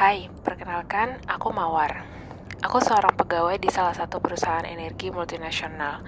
Hai, 0.00 0.32
perkenalkan 0.32 1.20
aku 1.28 1.52
Mawar. 1.52 2.08
Aku 2.64 2.80
seorang 2.80 3.12
pegawai 3.20 3.60
di 3.60 3.68
salah 3.68 3.92
satu 3.92 4.16
perusahaan 4.16 4.64
energi 4.64 5.12
multinasional. 5.12 6.00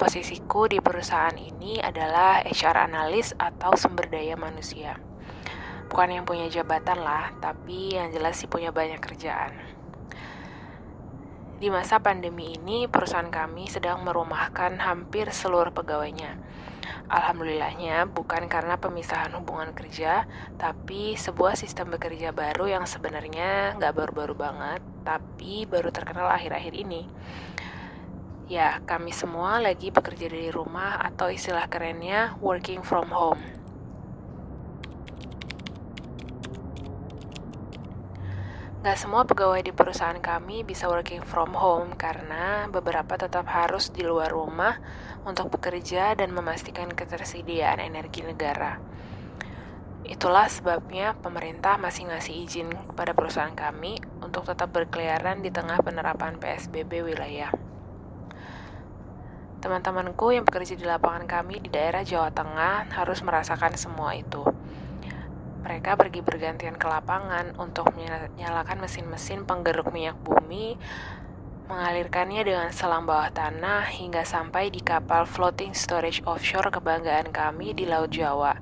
Posisiku 0.00 0.64
di 0.64 0.80
perusahaan 0.80 1.36
ini 1.36 1.76
adalah 1.76 2.40
HR 2.40 2.88
analis 2.88 3.36
atau 3.36 3.76
sumber 3.76 4.08
daya 4.08 4.32
manusia. 4.40 4.96
Bukan 5.92 6.08
yang 6.08 6.24
punya 6.24 6.48
jabatan 6.48 7.04
lah, 7.04 7.36
tapi 7.36 8.00
yang 8.00 8.08
jelas 8.16 8.40
sih 8.40 8.48
punya 8.48 8.72
banyak 8.72 8.96
kerjaan. 8.96 9.52
Di 11.60 11.68
masa 11.68 12.00
pandemi 12.00 12.56
ini, 12.56 12.88
perusahaan 12.88 13.28
kami 13.28 13.68
sedang 13.68 14.08
merumahkan 14.08 14.80
hampir 14.80 15.28
seluruh 15.36 15.76
pegawainya 15.76 16.40
Alhamdulillahnya 17.08 18.04
bukan 18.12 18.52
karena 18.52 18.76
pemisahan 18.76 19.32
hubungan 19.40 19.72
kerja, 19.72 20.28
tapi 20.60 21.16
sebuah 21.16 21.56
sistem 21.56 21.96
bekerja 21.96 22.36
baru 22.36 22.68
yang 22.68 22.84
sebenarnya 22.84 23.80
nggak 23.80 23.96
baru-baru 23.96 24.36
banget, 24.36 24.84
tapi 25.08 25.64
baru 25.64 25.88
terkenal 25.88 26.28
akhir-akhir 26.28 26.76
ini. 26.76 27.08
Ya, 28.48 28.84
kami 28.84 29.12
semua 29.12 29.56
lagi 29.56 29.88
bekerja 29.88 30.28
dari 30.28 30.52
rumah 30.52 31.00
atau 31.00 31.32
istilah 31.32 31.64
kerennya 31.72 32.36
working 32.44 32.84
from 32.84 33.08
home. 33.08 33.57
Gak 38.78 38.94
semua 38.94 39.26
pegawai 39.26 39.58
di 39.58 39.74
perusahaan 39.74 40.22
kami 40.22 40.62
bisa 40.62 40.86
working 40.86 41.26
from 41.26 41.50
home 41.50 41.98
karena 41.98 42.70
beberapa 42.70 43.18
tetap 43.18 43.50
harus 43.50 43.90
di 43.90 44.06
luar 44.06 44.30
rumah 44.30 44.78
untuk 45.26 45.50
bekerja 45.50 46.14
dan 46.14 46.30
memastikan 46.30 46.86
ketersediaan 46.94 47.82
energi 47.82 48.22
negara. 48.22 48.78
Itulah 50.06 50.46
sebabnya 50.46 51.18
pemerintah 51.18 51.74
masih 51.74 52.06
ngasih 52.06 52.34
izin 52.46 52.70
kepada 52.94 53.18
perusahaan 53.18 53.50
kami 53.50 53.98
untuk 54.22 54.46
tetap 54.46 54.70
berkeliaran 54.70 55.42
di 55.42 55.50
tengah 55.50 55.82
penerapan 55.82 56.38
PSBB 56.38 57.02
wilayah. 57.02 57.50
Teman-temanku 59.58 60.30
yang 60.30 60.46
bekerja 60.46 60.78
di 60.78 60.86
lapangan 60.86 61.26
kami 61.26 61.66
di 61.66 61.66
daerah 61.66 62.06
Jawa 62.06 62.30
Tengah 62.30 62.94
harus 62.94 63.26
merasakan 63.26 63.74
semua 63.74 64.14
itu 64.14 64.46
mereka 65.62 65.98
pergi 65.98 66.22
bergantian 66.22 66.78
ke 66.78 66.86
lapangan 66.86 67.54
untuk 67.58 67.90
menyalakan 67.94 68.78
mesin-mesin 68.78 69.42
penggeruk 69.42 69.90
minyak 69.90 70.14
bumi, 70.22 70.78
mengalirkannya 71.68 72.42
dengan 72.46 72.70
selang 72.72 73.04
bawah 73.04 73.28
tanah 73.28 73.84
hingga 73.90 74.24
sampai 74.24 74.72
di 74.72 74.80
kapal 74.80 75.28
floating 75.28 75.76
storage 75.76 76.24
offshore 76.24 76.72
kebanggaan 76.72 77.28
kami 77.28 77.76
di 77.76 77.84
Laut 77.84 78.08
Jawa, 78.08 78.56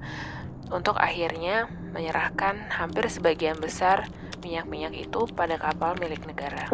untuk 0.75 0.99
akhirnya 0.99 1.71
menyerahkan 1.95 2.75
hampir 2.75 3.07
sebagian 3.07 3.63
besar 3.63 4.11
minyak-minyak 4.43 4.95
itu 4.95 5.27
pada 5.33 5.59
kapal 5.59 5.95
milik 5.99 6.27
negara. 6.27 6.67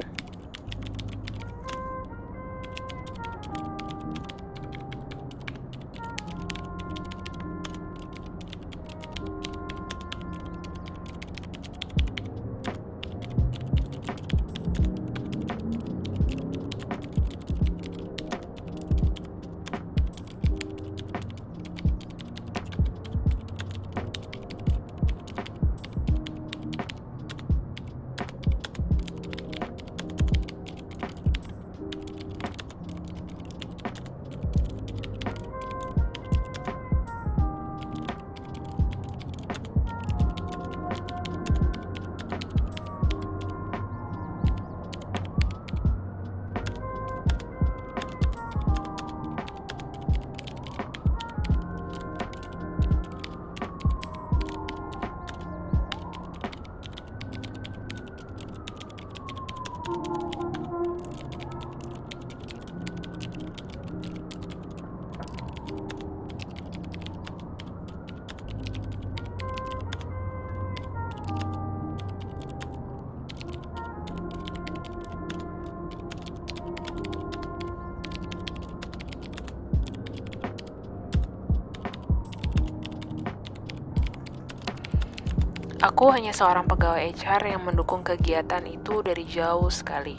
Aku 85.92 86.08
hanya 86.08 86.32
seorang 86.32 86.64
pegawai 86.64 87.04
HR 87.04 87.53
yang 87.53 87.69
mendukung 87.69 88.00
kegiatan 88.00 88.64
itu 88.64 89.04
dari 89.04 89.28
jauh 89.28 89.69
sekali, 89.69 90.16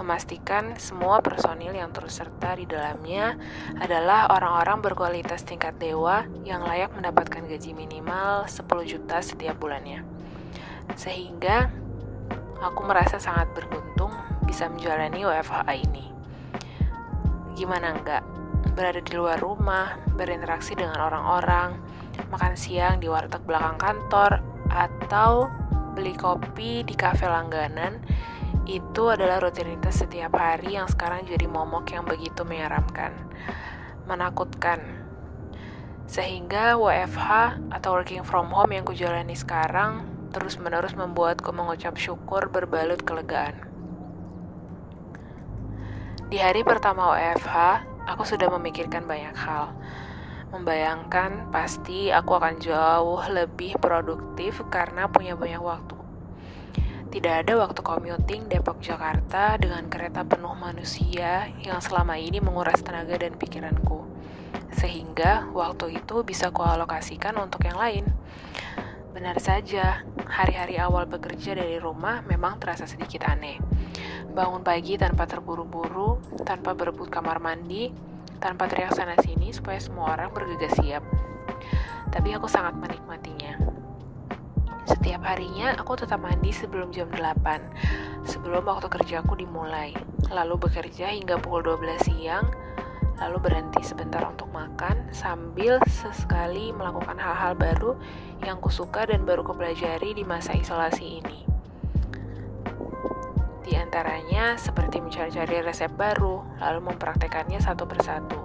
memastikan 0.00 0.80
semua 0.80 1.20
personil 1.20 1.76
yang 1.76 1.92
terus 1.92 2.16
serta 2.16 2.56
di 2.56 2.64
dalamnya 2.64 3.36
adalah 3.76 4.32
orang-orang 4.32 4.80
berkualitas 4.80 5.44
tingkat 5.44 5.76
dewa 5.76 6.24
yang 6.48 6.64
layak 6.64 6.88
mendapatkan 6.96 7.44
gaji 7.44 7.76
minimal 7.76 8.48
10 8.48 8.64
juta 8.88 9.20
setiap 9.20 9.60
bulannya. 9.60 10.08
Sehingga 10.96 11.68
aku 12.64 12.80
merasa 12.88 13.20
sangat 13.20 13.52
beruntung 13.52 14.16
bisa 14.48 14.72
menjalani 14.72 15.20
WFH 15.20 15.68
ini. 15.84 16.08
Gimana 17.60 17.92
enggak? 17.92 18.24
Berada 18.72 19.04
di 19.04 19.12
luar 19.12 19.36
rumah, 19.36 20.00
berinteraksi 20.16 20.72
dengan 20.72 20.96
orang-orang, 20.96 21.76
makan 22.32 22.56
siang 22.56 23.04
di 23.04 23.06
warteg 23.12 23.44
belakang 23.44 23.76
kantor, 23.76 24.49
atau 24.70 25.50
beli 25.98 26.14
kopi 26.14 26.86
di 26.86 26.94
kafe 26.94 27.26
langganan 27.26 27.98
itu 28.70 29.10
adalah 29.10 29.42
rutinitas 29.42 30.06
setiap 30.06 30.38
hari 30.38 30.78
yang 30.78 30.86
sekarang 30.86 31.26
jadi 31.26 31.50
momok 31.50 31.90
yang 31.90 32.06
begitu 32.06 32.46
menyeramkan, 32.46 33.10
menakutkan. 34.06 34.78
Sehingga 36.06 36.78
WFH 36.78 37.58
atau 37.70 37.98
working 37.98 38.22
from 38.22 38.50
home 38.54 38.70
yang 38.74 38.86
kujalani 38.86 39.34
sekarang 39.34 40.06
terus-menerus 40.30 40.94
membuatku 40.94 41.50
mengucap 41.50 41.98
syukur 41.98 42.46
berbalut 42.50 43.02
kelegaan. 43.02 43.66
Di 46.30 46.38
hari 46.38 46.62
pertama 46.62 47.10
WFH, 47.18 47.82
aku 48.06 48.22
sudah 48.22 48.46
memikirkan 48.54 49.02
banyak 49.02 49.34
hal 49.34 49.74
membayangkan 50.50 51.54
pasti 51.54 52.10
aku 52.10 52.34
akan 52.34 52.58
jauh 52.58 53.22
lebih 53.30 53.78
produktif 53.78 54.62
karena 54.66 55.06
punya 55.06 55.38
banyak 55.38 55.62
waktu. 55.62 55.96
Tidak 57.10 57.34
ada 57.42 57.66
waktu 57.66 57.82
commuting 57.82 58.46
Depok 58.46 58.78
Jakarta 58.78 59.58
dengan 59.58 59.90
kereta 59.90 60.22
penuh 60.22 60.54
manusia 60.54 61.50
yang 61.58 61.82
selama 61.82 62.14
ini 62.14 62.38
menguras 62.38 62.78
tenaga 62.86 63.18
dan 63.18 63.34
pikiranku. 63.34 64.06
Sehingga 64.78 65.50
waktu 65.50 65.98
itu 65.98 66.22
bisa 66.22 66.54
kualokasikan 66.54 67.34
untuk 67.42 67.66
yang 67.66 67.82
lain. 67.82 68.06
Benar 69.10 69.42
saja, 69.42 70.06
hari-hari 70.22 70.78
awal 70.78 71.10
bekerja 71.10 71.58
dari 71.58 71.82
rumah 71.82 72.22
memang 72.22 72.62
terasa 72.62 72.86
sedikit 72.86 73.26
aneh. 73.26 73.58
Bangun 74.30 74.62
pagi 74.62 74.94
tanpa 74.94 75.26
terburu-buru, 75.26 76.22
tanpa 76.46 76.78
berebut 76.78 77.10
kamar 77.10 77.42
mandi, 77.42 77.90
tanpa 78.40 78.66
teriak 78.66 78.96
sana 78.96 79.14
sini 79.20 79.52
supaya 79.52 79.76
semua 79.76 80.16
orang 80.16 80.32
bergegas 80.32 80.72
siap. 80.80 81.04
Tapi 82.10 82.34
aku 82.34 82.48
sangat 82.48 82.74
menikmatinya. 82.74 83.60
Setiap 84.88 85.22
harinya 85.22 85.76
aku 85.78 85.94
tetap 85.94 86.18
mandi 86.18 86.50
sebelum 86.50 86.90
jam 86.90 87.06
8, 87.12 88.26
sebelum 88.26 88.66
waktu 88.66 88.90
kerjaku 88.90 89.38
dimulai. 89.38 89.94
Lalu 90.32 90.56
bekerja 90.66 91.12
hingga 91.14 91.38
pukul 91.38 91.62
12 91.62 92.10
siang, 92.10 92.48
lalu 93.20 93.38
berhenti 93.38 93.84
sebentar 93.84 94.24
untuk 94.24 94.48
makan 94.50 95.12
sambil 95.12 95.78
sesekali 95.86 96.72
melakukan 96.72 97.20
hal-hal 97.20 97.52
baru 97.54 97.94
yang 98.42 98.58
kusuka 98.58 99.04
dan 99.04 99.28
baru 99.28 99.44
kupelajari 99.44 100.16
di 100.16 100.24
masa 100.24 100.56
isolasi 100.56 101.20
ini. 101.22 101.49
Di 103.60 103.76
antaranya 103.76 104.56
seperti 104.56 105.04
mencari-cari 105.04 105.60
resep 105.60 105.92
baru, 105.92 106.40
lalu 106.60 106.80
mempraktekannya 106.92 107.60
satu 107.60 107.84
persatu. 107.84 108.40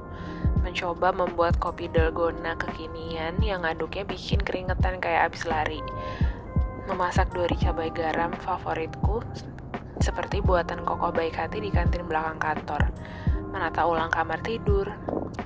Mencoba 0.59 1.13
membuat 1.13 1.55
kopi 1.61 1.87
dalgona 1.87 2.57
kekinian 2.59 3.39
yang 3.39 3.63
aduknya 3.63 4.03
bikin 4.03 4.41
keringetan 4.41 4.99
kayak 4.99 5.31
abis 5.31 5.47
lari. 5.47 5.81
memasak 6.85 7.33
dori 7.33 7.57
cabai 7.57 7.89
garam 7.89 8.29
favoritku 8.45 9.25
seperti 9.97 10.37
buatan 10.45 10.85
koko 10.85 11.09
baik 11.09 11.33
hati 11.33 11.57
di 11.57 11.73
kantin 11.73 12.05
belakang 12.05 12.37
kantor, 12.37 12.93
menata 13.49 13.89
ulang 13.89 14.13
kamar 14.13 14.37
tidur, 14.45 14.93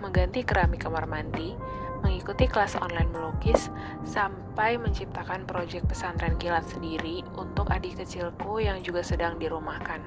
mengganti 0.04 0.44
keramik 0.44 0.84
kamar 0.84 1.08
mandi, 1.08 1.56
mengikuti 2.02 2.48
kelas 2.48 2.80
online 2.80 3.12
melukis, 3.12 3.72
sampai 4.08 4.80
menciptakan 4.80 5.44
proyek 5.44 5.86
pesantren 5.88 6.36
kilat 6.40 6.66
sendiri 6.68 7.24
untuk 7.36 7.70
adik 7.72 8.00
kecilku 8.00 8.64
yang 8.64 8.80
juga 8.84 9.04
sedang 9.04 9.40
dirumahkan. 9.40 10.00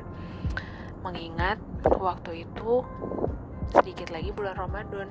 Mengingat 1.02 1.58
waktu 1.98 2.46
itu 2.46 2.86
sedikit 3.72 4.12
lagi 4.12 4.30
bulan 4.30 4.54
Ramadan. 4.56 5.08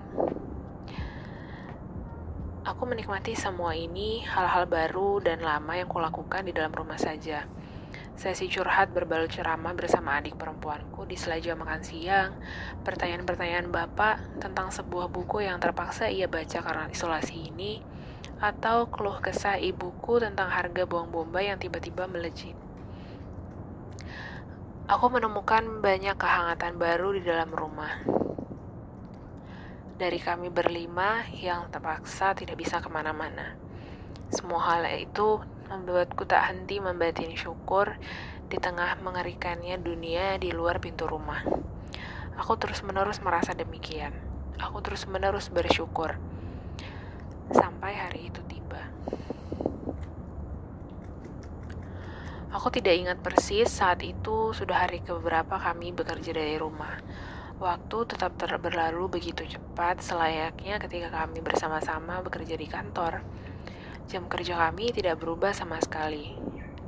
Aku 2.61 2.85
menikmati 2.85 3.33
semua 3.33 3.73
ini, 3.73 4.21
hal-hal 4.21 4.69
baru 4.69 5.17
dan 5.17 5.41
lama 5.41 5.73
yang 5.73 5.89
kulakukan 5.89 6.45
di 6.45 6.53
dalam 6.53 6.69
rumah 6.69 6.97
saja. 6.97 7.49
Sesi 8.21 8.45
curhat 8.53 8.93
berbalut 8.93 9.33
ceramah 9.33 9.73
bersama 9.73 10.21
adik 10.21 10.37
perempuanku 10.37 11.09
di 11.09 11.17
sela 11.17 11.41
makan 11.41 11.81
siang, 11.81 12.37
pertanyaan-pertanyaan 12.85 13.73
bapak 13.73 14.37
tentang 14.37 14.69
sebuah 14.69 15.09
buku 15.09 15.41
yang 15.41 15.57
terpaksa 15.57 16.05
ia 16.05 16.29
baca 16.29 16.61
karena 16.61 16.85
isolasi 16.93 17.49
ini, 17.49 17.81
atau 18.37 18.93
keluh 18.93 19.17
kesah 19.25 19.57
ibuku 19.57 20.21
tentang 20.21 20.53
harga 20.53 20.85
bawang 20.85 21.09
bombay 21.09 21.49
yang 21.49 21.57
tiba-tiba 21.57 22.05
melejit. 22.05 22.53
Aku 24.85 25.09
menemukan 25.09 25.81
banyak 25.81 26.13
kehangatan 26.13 26.77
baru 26.77 27.17
di 27.17 27.25
dalam 27.25 27.49
rumah 27.49 28.05
dari 29.97 30.21
kami 30.21 30.53
berlima 30.53 31.25
yang 31.41 31.73
terpaksa 31.73 32.37
tidak 32.37 32.61
bisa 32.61 32.85
ke 32.85 32.89
mana-mana. 32.93 33.57
Semua 34.29 34.61
hal 34.77 34.85
itu 34.93 35.41
membuatku 35.71 36.27
tak 36.27 36.51
henti 36.51 36.83
membatin 36.83 37.31
syukur 37.31 37.95
di 38.51 38.59
tengah 38.59 38.99
mengerikannya 38.99 39.79
dunia 39.79 40.35
di 40.35 40.51
luar 40.51 40.83
pintu 40.83 41.07
rumah. 41.07 41.39
Aku 42.35 42.59
terus-menerus 42.59 43.23
merasa 43.23 43.55
demikian. 43.55 44.11
Aku 44.59 44.83
terus-menerus 44.83 45.47
bersyukur. 45.47 46.19
Sampai 47.55 47.95
hari 47.95 48.27
itu 48.27 48.43
tiba. 48.51 48.91
Aku 52.51 52.67
tidak 52.67 52.91
ingat 52.99 53.17
persis 53.23 53.71
saat 53.71 54.03
itu 54.03 54.51
sudah 54.51 54.83
hari 54.83 54.99
keberapa 54.99 55.55
kami 55.55 55.95
bekerja 55.95 56.35
dari 56.35 56.59
rumah. 56.59 56.99
Waktu 57.61 57.97
tetap 58.09 58.35
berlalu 58.41 59.07
begitu 59.07 59.47
cepat 59.47 60.01
selayaknya 60.03 60.81
ketika 60.81 61.13
kami 61.13 61.39
bersama-sama 61.39 62.19
bekerja 62.19 62.57
di 62.59 62.67
kantor. 62.67 63.23
Jam 64.11 64.27
kerja 64.27 64.59
kami 64.59 64.91
tidak 64.91 65.23
berubah 65.23 65.55
sama 65.55 65.79
sekali. 65.79 66.35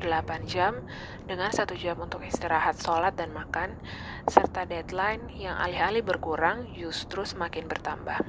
8 0.04 0.44
jam 0.44 0.76
dengan 1.24 1.48
satu 1.56 1.72
jam 1.80 1.96
untuk 2.04 2.20
istirahat, 2.28 2.76
sholat, 2.76 3.16
dan 3.16 3.32
makan, 3.32 3.80
serta 4.28 4.68
deadline 4.68 5.32
yang 5.32 5.56
alih-alih 5.56 6.04
berkurang 6.04 6.68
justru 6.76 7.24
semakin 7.24 7.72
bertambah. 7.72 8.20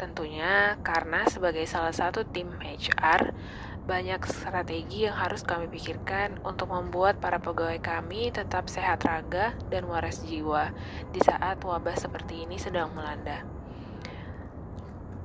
Tentunya 0.00 0.80
karena 0.80 1.28
sebagai 1.28 1.68
salah 1.68 1.92
satu 1.92 2.24
tim 2.24 2.48
HR, 2.64 3.36
banyak 3.84 4.24
strategi 4.24 5.04
yang 5.04 5.20
harus 5.20 5.44
kami 5.44 5.68
pikirkan 5.68 6.40
untuk 6.48 6.72
membuat 6.72 7.20
para 7.20 7.36
pegawai 7.36 7.76
kami 7.84 8.32
tetap 8.32 8.72
sehat 8.72 9.04
raga 9.04 9.52
dan 9.68 9.84
waras 9.84 10.24
jiwa 10.24 10.72
di 11.12 11.20
saat 11.20 11.60
wabah 11.60 11.92
seperti 11.92 12.48
ini 12.48 12.56
sedang 12.56 12.96
melanda. 12.96 13.44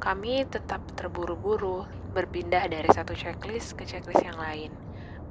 Kami 0.04 0.44
tetap 0.52 0.84
terburu-buru 1.00 2.01
berpindah 2.12 2.68
dari 2.68 2.92
satu 2.92 3.16
checklist 3.16 3.80
ke 3.80 3.88
checklist 3.88 4.20
yang 4.20 4.36
lain, 4.36 4.72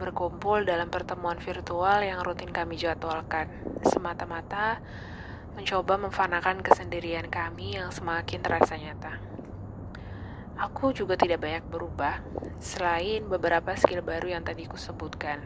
berkumpul 0.01 0.65
dalam 0.65 0.89
pertemuan 0.89 1.37
virtual 1.37 2.01
yang 2.01 2.25
rutin 2.25 2.49
kami 2.49 2.81
jadwalkan, 2.81 3.53
semata-mata 3.85 4.81
mencoba 5.53 6.01
memfanakan 6.01 6.65
kesendirian 6.65 7.29
kami 7.29 7.77
yang 7.77 7.93
semakin 7.93 8.41
terasa 8.41 8.81
nyata. 8.81 9.21
Aku 10.57 10.97
juga 10.97 11.21
tidak 11.21 11.45
banyak 11.45 11.65
berubah, 11.69 12.25
selain 12.61 13.29
beberapa 13.29 13.77
skill 13.77 14.01
baru 14.01 14.37
yang 14.37 14.45
tadi 14.45 14.65
kusebutkan. 14.65 15.41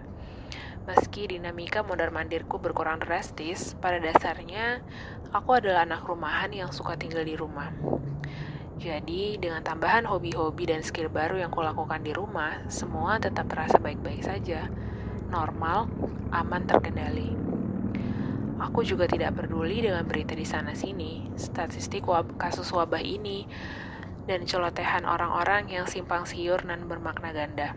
Meski 0.87 1.30
dinamika 1.30 1.82
mondar-mandirku 1.82 2.62
berkurang 2.62 3.02
drastis, 3.02 3.75
pada 3.82 3.98
dasarnya 3.98 4.82
aku 5.34 5.58
adalah 5.58 5.82
anak 5.82 6.06
rumahan 6.06 6.50
yang 6.54 6.70
suka 6.70 6.94
tinggal 6.94 7.26
di 7.26 7.34
rumah. 7.34 7.72
Jadi, 8.84 9.40
dengan 9.40 9.64
tambahan 9.64 10.04
hobi-hobi 10.04 10.69
dan 10.69 10.84
skill 10.84 11.08
baru 11.08 11.40
yang 11.40 11.48
kulakukan 11.48 12.04
di 12.04 12.12
rumah, 12.12 12.69
semua 12.69 13.16
tetap 13.16 13.48
terasa 13.48 13.81
baik-baik 13.81 14.20
saja. 14.20 14.69
Normal, 15.32 15.88
aman 16.28 16.69
terkendali. 16.69 17.32
Aku 18.60 18.84
juga 18.84 19.08
tidak 19.08 19.40
peduli 19.40 19.81
dengan 19.81 20.04
berita 20.04 20.36
di 20.36 20.44
sana-sini, 20.44 21.32
statistik 21.32 22.04
wab 22.04 22.36
kasus 22.36 22.69
wabah 22.76 23.00
ini, 23.00 23.48
dan 24.28 24.44
celotehan 24.44 25.08
orang-orang 25.08 25.72
yang 25.72 25.88
simpang 25.88 26.28
siur 26.28 26.60
dan 26.60 26.84
bermakna 26.84 27.32
ganda. 27.32 27.72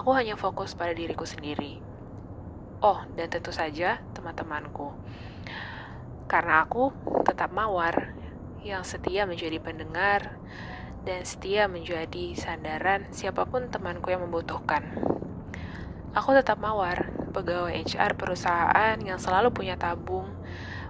Aku 0.00 0.16
hanya 0.16 0.40
fokus 0.40 0.72
pada 0.72 0.96
diriku 0.96 1.28
sendiri. 1.28 1.76
Oh, 2.80 3.04
dan 3.20 3.28
tentu 3.28 3.52
saja 3.52 4.00
teman-temanku. 4.16 4.96
Karena 6.24 6.64
aku 6.64 6.88
tetap 7.20 7.52
mawar 7.52 8.16
yang 8.66 8.82
setia 8.82 9.30
menjadi 9.30 9.62
pendengar 9.62 10.34
dan 11.06 11.22
setia 11.22 11.70
menjadi 11.70 12.34
sandaran 12.34 13.06
siapa 13.14 13.46
pun 13.46 13.70
temanku 13.70 14.10
yang 14.10 14.26
membutuhkan. 14.26 14.82
Aku 16.10 16.34
tetap 16.34 16.58
mawar, 16.58 17.14
pegawai 17.30 17.70
HR 17.70 18.18
perusahaan 18.18 18.98
yang 18.98 19.22
selalu 19.22 19.54
punya 19.54 19.78
tabung 19.78 20.26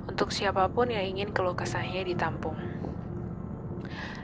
untuk 0.09 0.33
siapa 0.33 0.73
pun 0.73 0.89
yang 0.89 1.05
ingin 1.05 1.37
keluh 1.37 1.53
kesahnya 1.53 2.01
ditampung. 2.01 2.57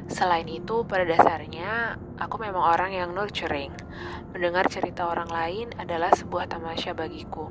Selain 0.08 0.48
itu, 0.48 0.87
pada 0.88 1.05
dasarnya, 1.05 2.00
aku 2.16 2.40
memang 2.40 2.62
orang 2.62 2.94
yang 2.96 3.10
nurturing. 3.12 3.75
Mendengar 4.32 4.66
cerita 4.70 5.06
orang 5.10 5.28
lain 5.28 5.75
adalah 5.76 6.14
sebuah 6.14 6.48
tamasya 6.48 6.96
bagiku. 6.96 7.50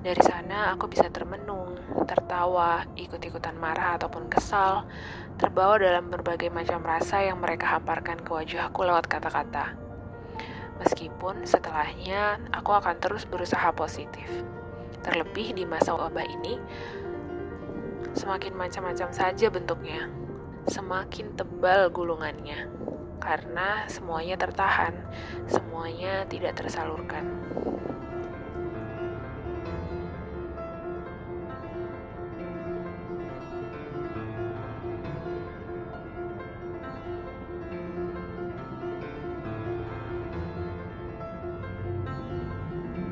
Dari 0.00 0.22
sana, 0.24 0.72
aku 0.72 0.88
bisa 0.88 1.12
termenung, 1.12 1.76
tertawa, 2.08 2.88
ikut-ikutan 2.96 3.52
marah 3.60 4.00
ataupun 4.00 4.32
kesal, 4.32 4.88
terbawa 5.36 5.76
dalam 5.76 6.08
berbagai 6.08 6.48
macam 6.48 6.80
rasa 6.80 7.20
yang 7.20 7.36
mereka 7.36 7.76
hamparkan 7.76 8.16
ke 8.24 8.30
wajahku 8.32 8.80
lewat 8.80 9.04
kata-kata. 9.04 9.76
Meskipun 10.80 11.44
setelahnya, 11.44 12.40
aku 12.48 12.72
akan 12.72 12.96
terus 12.96 13.28
berusaha 13.28 13.68
positif. 13.76 14.28
Terlebih 15.04 15.52
di 15.52 15.68
masa 15.68 15.92
wabah 15.92 16.24
ini, 16.24 16.56
semakin 18.16 18.56
macam-macam 18.56 19.08
saja 19.12 19.52
bentuknya 19.52 20.08
semakin 20.68 21.32
tebal 21.34 21.88
gulungannya 21.88 22.68
karena 23.20 23.84
semuanya 23.88 24.36
tertahan, 24.36 24.96
semuanya 25.48 26.24
tidak 26.28 26.56
tersalurkan. 26.56 27.26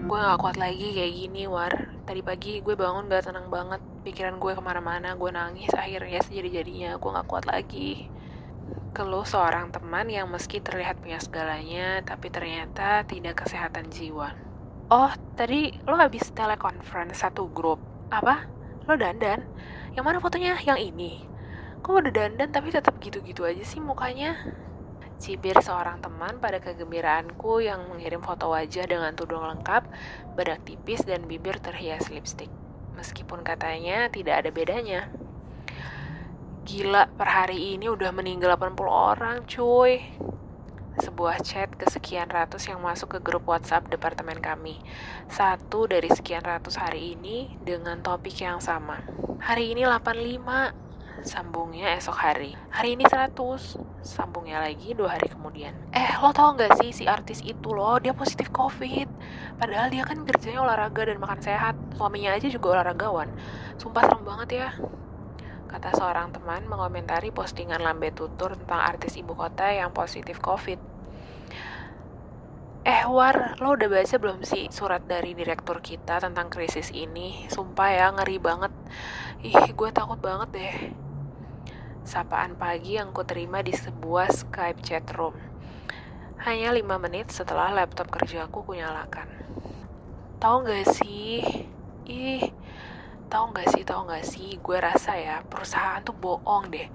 Gue 0.09 0.17
gak 0.17 0.41
kuat 0.41 0.57
lagi 0.57 0.97
kayak 0.97 1.13
gini 1.13 1.45
war. 1.45 1.69
Tadi 2.09 2.25
pagi 2.25 2.65
gue 2.65 2.73
bangun 2.73 3.13
gak 3.13 3.29
tenang 3.29 3.53
banget. 3.53 3.77
Pikiran 4.09 4.41
gue 4.41 4.57
ke 4.57 4.63
mana-mana 4.65 5.13
gue 5.13 5.29
nangis. 5.29 5.69
Akhirnya 5.77 6.25
sejadi-jadinya 6.25 6.97
gue 6.97 7.11
gak 7.13 7.29
kuat 7.29 7.45
lagi. 7.45 8.09
Keluh 8.97 9.29
seorang 9.29 9.69
teman 9.69 10.09
yang 10.09 10.33
meski 10.33 10.65
terlihat 10.65 11.05
punya 11.05 11.21
segalanya 11.21 12.01
tapi 12.09 12.33
ternyata 12.33 13.05
tidak 13.05 13.45
kesehatan 13.45 13.93
jiwa. 13.93 14.33
Oh 14.89 15.13
tadi 15.37 15.77
lo 15.85 16.01
habis 16.01 16.25
telekonferensi 16.33 17.13
satu 17.13 17.53
grup. 17.53 17.77
Apa? 18.09 18.49
Lo 18.89 18.97
dandan? 18.97 19.45
Yang 19.93 20.05
mana 20.09 20.19
fotonya? 20.25 20.57
Yang 20.65 20.89
ini. 20.89 21.13
Kok 21.85 22.01
udah 22.01 22.13
dandan 22.17 22.49
tapi 22.49 22.73
tetap 22.73 22.97
gitu-gitu 22.97 23.45
aja 23.45 23.61
sih 23.61 23.77
mukanya 23.77 24.41
Cibir 25.19 25.59
seorang 25.59 25.99
teman 25.99 26.39
pada 26.39 26.63
kegembiraanku 26.63 27.59
yang 27.59 27.91
mengirim 27.91 28.23
foto 28.23 28.55
wajah 28.55 28.87
dengan 28.87 29.11
tudung 29.19 29.43
lengkap, 29.43 29.91
bedak 30.39 30.63
tipis, 30.63 31.03
dan 31.03 31.27
bibir 31.27 31.59
terhias 31.59 32.07
lipstik. 32.07 32.47
Meskipun 32.95 33.43
katanya 33.43 34.07
tidak 34.15 34.47
ada 34.47 34.51
bedanya. 34.55 35.11
Gila, 36.63 37.11
per 37.19 37.27
hari 37.27 37.75
ini 37.75 37.91
udah 37.91 38.15
meninggal 38.15 38.55
80 38.55 38.87
orang, 38.87 39.37
cuy. 39.43 40.07
Sebuah 40.99 41.43
chat 41.43 41.71
kesekian 41.75 42.31
ratus 42.31 42.67
yang 42.71 42.83
masuk 42.83 43.19
ke 43.19 43.19
grup 43.23 43.47
WhatsApp 43.47 43.91
departemen 43.91 44.39
kami. 44.39 44.79
Satu 45.31 45.87
dari 45.87 46.11
sekian 46.11 46.43
ratus 46.43 46.79
hari 46.79 47.19
ini 47.19 47.59
dengan 47.63 48.03
topik 48.03 48.39
yang 48.39 48.59
sama. 48.59 49.03
Hari 49.39 49.75
ini 49.75 49.87
85, 49.87 50.88
Sambungnya 51.27 51.99
esok 51.99 52.15
hari. 52.15 52.55
Hari 52.71 52.95
ini 52.95 53.03
100. 53.03 53.35
Sambungnya 54.07 54.63
lagi 54.63 54.95
dua 54.95 55.19
hari 55.19 55.27
kemudian. 55.27 55.75
Eh, 55.91 56.15
lo 56.23 56.31
tau 56.31 56.55
gak 56.55 56.79
sih 56.79 56.95
si 56.95 57.11
artis 57.11 57.43
itu 57.43 57.75
loh, 57.75 57.99
dia 57.99 58.15
positif 58.15 58.55
covid. 58.55 59.11
Padahal 59.59 59.91
dia 59.91 60.07
kan 60.07 60.23
kerjanya 60.23 60.63
olahraga 60.63 61.11
dan 61.11 61.19
makan 61.19 61.43
sehat. 61.43 61.75
Suaminya 61.99 62.39
aja 62.39 62.47
juga 62.47 62.79
olahragawan. 62.79 63.35
Sumpah 63.83 64.07
serem 64.07 64.23
banget 64.23 64.49
ya. 64.63 64.69
Kata 65.67 65.91
seorang 65.99 66.31
teman 66.31 66.71
mengomentari 66.71 67.35
postingan 67.35 67.83
lambe 67.83 68.15
tutur 68.15 68.55
tentang 68.55 68.79
artis 68.79 69.19
ibu 69.19 69.35
kota 69.35 69.75
yang 69.75 69.91
positif 69.91 70.39
covid. 70.39 70.79
Eh 72.87 73.05
War, 73.11 73.59
lo 73.59 73.75
udah 73.75 73.91
baca 73.91 74.17
belum 74.23 74.47
sih 74.47 74.71
surat 74.71 75.03
dari 75.05 75.35
direktur 75.35 75.83
kita 75.83 76.23
tentang 76.23 76.47
krisis 76.47 76.95
ini? 76.95 77.51
Sumpah 77.51 77.91
ya, 77.91 78.07
ngeri 78.15 78.39
banget. 78.39 78.71
Ih, 79.43 79.75
gue 79.75 79.91
takut 79.91 80.23
banget 80.23 80.49
deh 80.55 81.08
sapaan 82.09 82.57
pagi 82.57 82.97
yang 82.97 83.13
kuterima 83.13 83.61
di 83.61 83.77
sebuah 83.77 84.33
Skype 84.33 84.81
chat 84.81 85.05
room. 85.13 85.37
Hanya 86.41 86.73
lima 86.73 86.97
menit 86.97 87.29
setelah 87.29 87.69
laptop 87.69 88.09
kerjaku 88.09 88.65
kunyalakan. 88.65 89.29
Tahu 90.41 90.57
gak 90.65 90.89
sih? 90.89 91.45
Ih, 92.09 92.49
tahu 93.29 93.53
gak 93.53 93.69
sih, 93.77 93.85
tahu 93.85 94.09
gak 94.09 94.25
sih? 94.25 94.57
Gue 94.57 94.81
rasa 94.81 95.21
ya 95.21 95.45
perusahaan 95.45 96.01
tuh 96.01 96.17
bohong 96.17 96.73
deh. 96.73 96.89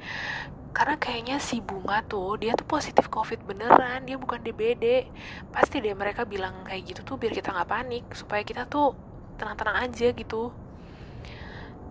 Karena 0.74 0.98
kayaknya 0.98 1.38
si 1.38 1.62
Bunga 1.62 2.02
tuh, 2.02 2.42
dia 2.42 2.58
tuh 2.58 2.66
positif 2.66 3.06
COVID 3.06 3.46
beneran, 3.46 4.10
dia 4.10 4.18
bukan 4.18 4.42
DBD. 4.42 5.06
Pasti 5.54 5.78
deh 5.78 5.94
mereka 5.94 6.26
bilang 6.26 6.66
kayak 6.66 6.90
gitu 6.90 7.02
tuh 7.06 7.22
biar 7.22 7.38
kita 7.38 7.54
nggak 7.54 7.70
panik, 7.70 8.10
supaya 8.18 8.42
kita 8.42 8.66
tuh 8.66 8.98
tenang-tenang 9.38 9.86
aja 9.86 10.10
gitu. 10.10 10.50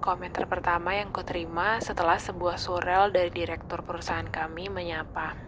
Komentar 0.02 0.50
pertama 0.50 0.98
yang 0.98 1.14
kuterima 1.14 1.78
setelah 1.78 2.18
sebuah 2.18 2.58
surel 2.58 3.14
dari 3.14 3.30
direktur 3.30 3.86
perusahaan 3.86 4.26
kami 4.26 4.66
menyapa. 4.66 5.38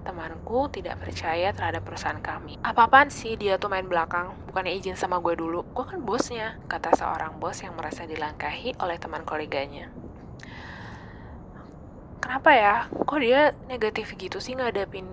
Temanku 0.00 0.72
tidak 0.72 1.04
percaya 1.04 1.52
terhadap 1.52 1.84
perusahaan 1.84 2.16
kami. 2.16 2.56
Apa-apaan 2.64 3.12
sih 3.12 3.36
dia 3.36 3.60
tuh 3.60 3.68
main 3.68 3.84
belakang? 3.84 4.32
Bukannya 4.48 4.72
izin 4.72 4.96
sama 4.96 5.20
gue 5.20 5.36
dulu? 5.36 5.68
Gue 5.76 5.84
kan 5.84 6.00
bosnya, 6.00 6.56
kata 6.64 6.96
seorang 6.96 7.36
bos 7.36 7.60
yang 7.60 7.76
merasa 7.76 8.08
dilangkahi 8.08 8.80
oleh 8.80 8.96
teman 8.96 9.28
koleganya. 9.28 9.92
Kenapa 12.24 12.56
ya? 12.56 12.88
Kok 12.88 13.20
dia 13.20 13.52
negatif 13.68 14.16
gitu 14.16 14.40
sih 14.40 14.56
ngadepin 14.56 15.04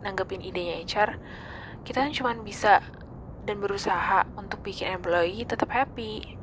nanggepin 0.00 0.40
idenya 0.40 0.80
HR? 0.88 1.20
Kita 1.84 2.08
kan 2.08 2.16
cuma 2.16 2.32
bisa 2.40 2.80
dan 3.44 3.60
berusaha 3.60 4.24
untuk 4.40 4.64
bikin 4.64 4.96
employee 4.96 5.44
tetap 5.44 5.68
happy 5.68 6.39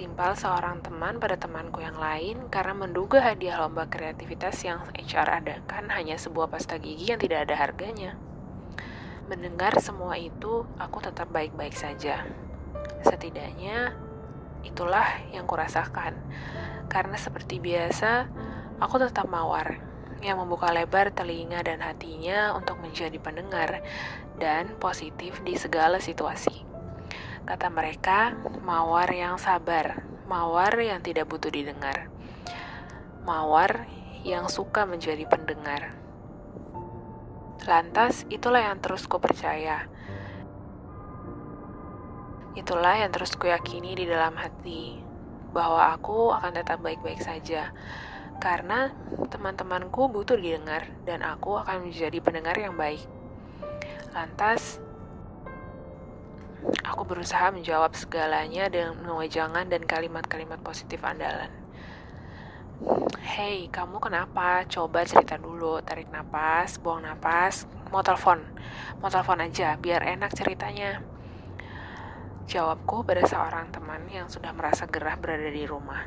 timpal 0.00 0.32
seorang 0.32 0.80
teman 0.80 1.20
pada 1.20 1.36
temanku 1.36 1.84
yang 1.84 2.00
lain 2.00 2.48
karena 2.48 2.72
menduga 2.72 3.20
hadiah 3.20 3.60
lomba 3.60 3.84
kreativitas 3.84 4.56
yang 4.64 4.80
HR 4.96 5.44
adakan 5.44 5.92
hanya 5.92 6.16
sebuah 6.16 6.48
pasta 6.48 6.80
gigi 6.80 7.12
yang 7.12 7.20
tidak 7.20 7.44
ada 7.44 7.60
harganya. 7.60 8.16
Mendengar 9.28 9.76
semua 9.76 10.16
itu, 10.16 10.64
aku 10.80 11.04
tetap 11.04 11.28
baik-baik 11.28 11.76
saja. 11.76 12.24
Setidaknya, 13.04 13.92
itulah 14.64 15.20
yang 15.36 15.44
kurasakan. 15.44 16.16
Karena 16.88 17.20
seperti 17.20 17.60
biasa, 17.60 18.24
aku 18.80 18.96
tetap 19.04 19.28
mawar 19.28 19.84
yang 20.24 20.40
membuka 20.40 20.72
lebar 20.72 21.12
telinga 21.12 21.60
dan 21.60 21.84
hatinya 21.84 22.56
untuk 22.56 22.80
menjadi 22.80 23.20
pendengar 23.20 23.84
dan 24.40 24.80
positif 24.80 25.44
di 25.44 25.60
segala 25.60 26.00
situasi. 26.00 26.69
Kata 27.50 27.66
mereka, 27.66 28.38
mawar 28.62 29.10
yang 29.10 29.34
sabar, 29.34 30.06
mawar 30.30 30.70
yang 30.78 31.02
tidak 31.02 31.26
butuh 31.26 31.50
didengar, 31.50 32.06
mawar 33.26 33.90
yang 34.22 34.46
suka 34.46 34.86
menjadi 34.86 35.26
pendengar. 35.26 35.98
Lantas, 37.66 38.22
itulah 38.30 38.62
yang 38.62 38.78
terus 38.78 39.10
ku 39.10 39.18
percaya. 39.18 39.90
Itulah 42.54 43.02
yang 43.02 43.10
terus 43.10 43.34
ku 43.34 43.50
yakini 43.50 43.98
di 43.98 44.06
dalam 44.06 44.38
hati, 44.38 45.02
bahwa 45.50 45.90
aku 45.90 46.30
akan 46.30 46.54
tetap 46.54 46.78
baik-baik 46.78 47.18
saja. 47.18 47.74
Karena 48.38 48.94
teman-temanku 49.26 50.06
butuh 50.06 50.38
didengar, 50.38 50.86
dan 51.02 51.26
aku 51.26 51.58
akan 51.58 51.90
menjadi 51.90 52.22
pendengar 52.22 52.54
yang 52.62 52.78
baik. 52.78 53.02
Lantas, 54.14 54.78
Aku 56.60 57.08
berusaha 57.08 57.48
menjawab 57.48 57.96
segalanya 57.96 58.68
dengan 58.68 59.00
wejangan 59.16 59.64
dan 59.64 59.80
kalimat-kalimat 59.88 60.60
positif 60.60 61.00
andalan. 61.00 61.48
Hey, 63.24 63.72
kamu 63.72 63.96
kenapa? 63.96 64.68
Coba 64.68 65.08
cerita 65.08 65.40
dulu, 65.40 65.80
tarik 65.80 66.12
nafas, 66.12 66.76
buang 66.76 67.00
nafas, 67.00 67.64
mau 67.88 68.04
telepon. 68.04 68.44
Mau 69.00 69.08
telepon 69.08 69.40
aja, 69.40 69.80
biar 69.80 70.04
enak 70.04 70.36
ceritanya. 70.36 71.00
Jawabku 72.44 73.08
pada 73.08 73.24
seorang 73.24 73.72
teman 73.72 74.04
yang 74.12 74.28
sudah 74.28 74.52
merasa 74.52 74.84
gerah 74.84 75.16
berada 75.16 75.48
di 75.48 75.64
rumah. 75.64 76.04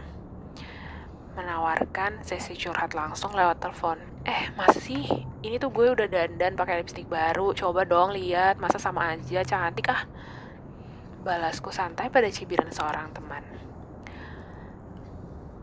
Menawarkan 1.33 2.22
sesi 2.22 2.53
curhat 2.53 2.93
langsung 2.93 3.33
lewat 3.33 3.57
telepon. 3.57 3.98
Eh, 4.29 4.53
masih? 4.53 5.25
Ini 5.41 5.57
tuh 5.57 5.74
gue 5.74 5.98
udah 5.98 6.05
dandan 6.05 6.53
pakai 6.53 6.86
lipstick 6.86 7.10
baru. 7.10 7.57
Coba 7.57 7.89
dong 7.89 8.13
lihat, 8.13 8.62
masa 8.62 8.77
sama 8.77 9.17
aja 9.17 9.41
cantik 9.41 9.89
ah. 9.89 10.05
Balasku 11.24 11.72
santai 11.72 12.12
pada 12.12 12.27
cibiran 12.27 12.68
seorang 12.68 13.15
teman. 13.15 13.48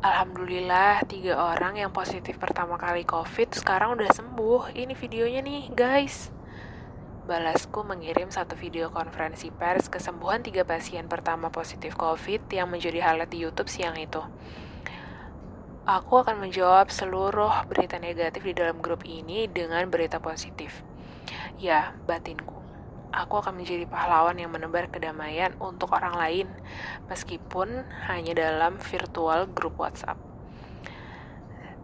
Alhamdulillah, 0.01 1.05
tiga 1.05 1.37
orang 1.37 1.77
yang 1.77 1.93
positif 1.93 2.41
pertama 2.41 2.81
kali 2.81 3.05
COVID 3.05 3.53
sekarang 3.53 3.93
udah 4.01 4.09
sembuh. 4.09 4.73
Ini 4.73 4.97
videonya 4.97 5.45
nih, 5.45 5.69
guys. 5.77 6.33
Balasku 7.29 7.85
mengirim 7.85 8.33
satu 8.33 8.57
video 8.57 8.89
konferensi 8.89 9.53
pers 9.53 9.93
kesembuhan 9.93 10.41
tiga 10.41 10.65
pasien 10.65 11.13
pertama 11.13 11.53
positif 11.53 11.93
COVID 11.93 12.49
yang 12.49 12.73
menjadi 12.73 13.05
highlight 13.05 13.29
di 13.29 13.45
YouTube 13.45 13.69
siang 13.69 14.01
itu. 14.01 14.25
Aku 15.85 16.25
akan 16.25 16.41
menjawab 16.41 16.89
seluruh 16.89 17.69
berita 17.69 18.01
negatif 18.01 18.49
di 18.49 18.57
dalam 18.57 18.81
grup 18.81 19.05
ini 19.05 19.45
dengan 19.45 19.85
berita 19.93 20.25
positif. 20.25 20.81
Ya, 21.61 21.93
batinku 22.09 22.60
aku 23.11 23.43
akan 23.43 23.59
menjadi 23.63 23.87
pahlawan 23.87 24.39
yang 24.39 24.51
menebar 24.51 24.87
kedamaian 24.91 25.55
untuk 25.59 25.95
orang 25.95 26.15
lain, 26.15 26.49
meskipun 27.11 27.87
hanya 28.11 28.33
dalam 28.35 28.79
virtual 28.79 29.51
grup 29.51 29.79
WhatsApp. 29.79 30.19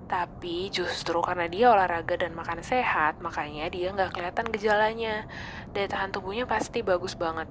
Tapi 0.07 0.71
justru 0.71 1.19
karena 1.19 1.51
dia 1.51 1.67
olahraga 1.75 2.15
dan 2.15 2.31
makan 2.31 2.63
sehat, 2.63 3.19
makanya 3.19 3.67
dia 3.67 3.91
nggak 3.91 4.15
kelihatan 4.15 4.47
gejalanya. 4.55 5.27
Daya 5.75 5.91
tahan 5.91 6.15
tubuhnya 6.15 6.47
pasti 6.47 6.87
bagus 6.87 7.19
banget. 7.19 7.51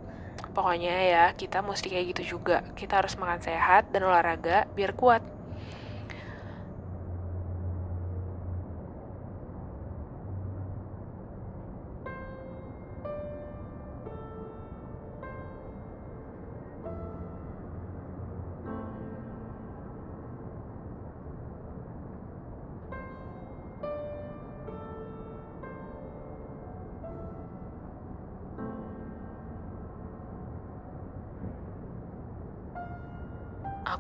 Pokoknya 0.56 0.96
ya, 1.04 1.26
kita 1.36 1.60
mesti 1.60 1.92
kayak 1.92 2.16
gitu 2.16 2.40
juga. 2.40 2.64
Kita 2.80 3.04
harus 3.04 3.20
makan 3.20 3.44
sehat 3.44 3.92
dan 3.92 4.08
olahraga 4.08 4.72
biar 4.72 4.96
kuat. 4.96 5.20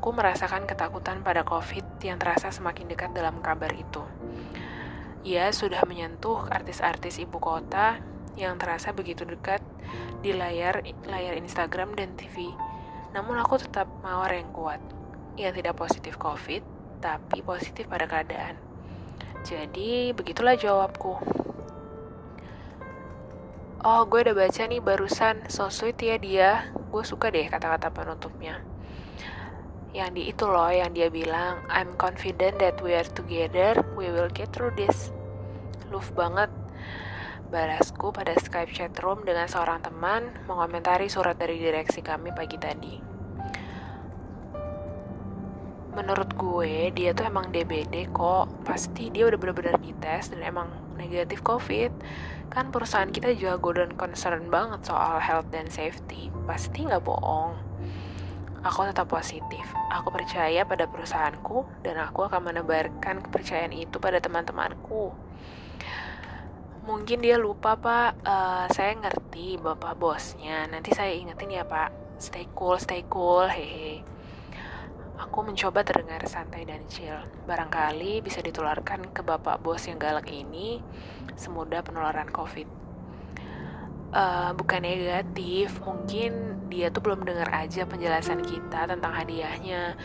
Aku 0.05 0.13
merasakan 0.13 0.69
ketakutan 0.69 1.25
pada 1.25 1.41
COVID 1.41 1.97
yang 2.05 2.21
terasa 2.21 2.53
semakin 2.53 2.85
dekat 2.85 3.09
dalam 3.17 3.41
kabar 3.41 3.73
itu. 3.73 4.05
Ia 5.25 5.49
sudah 5.49 5.81
menyentuh 5.81 6.45
artis-artis 6.45 7.17
ibu 7.17 7.41
kota 7.41 7.97
yang 8.37 8.53
terasa 8.61 8.93
begitu 8.93 9.25
dekat 9.25 9.65
di 10.21 10.29
layar 10.29 10.85
layar 11.09 11.33
Instagram 11.41 11.97
dan 11.97 12.13
TV. 12.13 12.53
Namun 13.17 13.41
aku 13.41 13.57
tetap 13.57 13.89
mawar 14.05 14.29
yang 14.37 14.53
kuat, 14.53 14.77
yang 15.41 15.57
tidak 15.57 15.73
positif 15.73 16.21
COVID, 16.21 16.61
tapi 17.01 17.41
positif 17.41 17.89
pada 17.89 18.05
keadaan. 18.05 18.61
Jadi 19.41 20.13
begitulah 20.13 20.53
jawabku. 20.53 21.17
Oh, 23.81 24.01
gue 24.05 24.19
udah 24.21 24.37
baca 24.37 24.61
nih 24.69 24.85
barusan, 24.85 25.49
so 25.49 25.73
sweet 25.73 25.97
ya 25.97 26.21
dia. 26.21 26.69
Gue 26.93 27.01
suka 27.01 27.33
deh 27.33 27.49
kata-kata 27.49 27.89
penutupnya 27.89 28.74
yang 29.95 30.11
di 30.11 30.27
itu 30.27 30.43
loh 30.43 30.67
yang 30.67 30.91
dia 30.91 31.07
bilang 31.07 31.63
I'm 31.71 31.95
confident 31.95 32.59
that 32.59 32.83
we 32.83 32.91
are 32.91 33.07
together. 33.07 33.79
We 33.95 34.11
will 34.11 34.27
get 34.27 34.51
through 34.51 34.75
this. 34.75 35.15
Love 35.87 36.11
banget. 36.11 36.51
Balasku 37.47 38.11
pada 38.11 38.35
Skype 38.35 38.75
chat 38.75 38.91
room 38.99 39.23
dengan 39.23 39.47
seorang 39.47 39.79
teman 39.79 40.35
mengomentari 40.51 41.07
surat 41.07 41.39
dari 41.39 41.55
direksi 41.55 42.03
kami 42.03 42.35
pagi 42.35 42.59
tadi. 42.59 42.95
Menurut 45.95 46.35
gue 46.35 46.91
dia 46.91 47.15
tuh 47.15 47.31
emang 47.31 47.55
DBD 47.55 48.11
kok. 48.11 48.51
Pasti 48.67 49.07
dia 49.15 49.31
udah 49.31 49.39
bener-bener 49.39 49.79
dites 49.79 50.35
dan 50.35 50.43
emang 50.43 50.67
negatif 50.99 51.39
covid. 51.39 51.95
Kan 52.51 52.75
perusahaan 52.75 53.07
kita 53.07 53.31
jago 53.39 53.71
dan 53.71 53.95
concern 53.95 54.51
banget 54.51 54.83
soal 54.83 55.23
health 55.23 55.47
dan 55.55 55.71
safety. 55.71 56.27
Pasti 56.43 56.83
nggak 56.83 56.99
bohong 56.99 57.74
aku 58.65 58.89
tetap 58.89 59.05
positif. 59.05 59.61
Aku 59.93 60.09
percaya 60.09 60.65
pada 60.65 60.89
perusahaanku 60.89 61.85
dan 61.85 62.01
aku 62.01 62.25
akan 62.25 62.49
menebarkan 62.49 63.21
kepercayaan 63.21 63.77
itu 63.77 64.01
pada 64.01 64.17
teman-temanku. 64.17 65.13
Mungkin 66.89 67.21
dia 67.21 67.37
lupa 67.37 67.77
pak. 67.77 68.17
Uh, 68.25 68.65
saya 68.73 68.97
ngerti 68.97 69.61
bapak 69.61 69.93
bosnya. 70.01 70.65
Nanti 70.65 70.97
saya 70.97 71.13
ingetin 71.13 71.53
ya 71.53 71.63
pak. 71.65 71.93
Stay 72.17 72.49
cool 72.57 72.81
stay 72.81 73.05
cool 73.05 73.45
hehe. 73.45 74.01
Aku 75.15 75.45
mencoba 75.45 75.85
terdengar 75.85 76.25
santai 76.27 76.65
dan 76.67 76.83
chill. 76.89 77.15
Barangkali 77.47 78.19
bisa 78.19 78.41
ditularkan 78.41 79.13
ke 79.13 79.21
bapak 79.21 79.61
bos 79.61 79.85
yang 79.85 80.01
galak 80.01 80.27
ini. 80.33 80.81
Semudah 81.37 81.85
penularan 81.85 82.27
COVID. 82.33 82.84
Uh, 84.15 84.55
bukan 84.55 84.79
negatif, 84.79 85.75
mungkin 85.83 86.63
dia 86.71 86.87
tuh 86.87 87.03
belum 87.03 87.27
dengar 87.27 87.51
aja 87.51 87.83
penjelasan 87.83 88.47
kita 88.47 88.87
tentang 88.87 89.11
hadiahnya. 89.11 89.99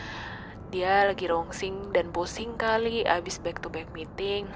Dia 0.67 1.07
lagi 1.07 1.31
rongsing 1.31 1.95
dan 1.95 2.11
pusing 2.11 2.59
kali 2.59 3.07
abis 3.07 3.39
back 3.39 3.63
to 3.63 3.71
back 3.71 3.87
meeting. 3.95 4.51